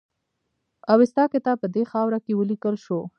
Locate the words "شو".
2.85-2.99